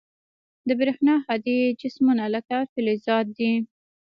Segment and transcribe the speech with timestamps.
[0.67, 3.51] د برېښنا هادي جسمونه لکه فلزات دي.